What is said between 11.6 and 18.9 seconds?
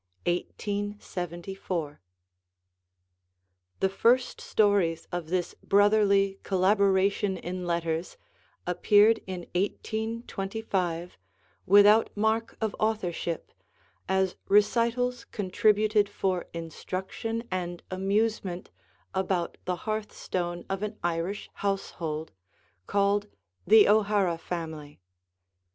without mark of authorship, as recitals contributed for instruction and amusement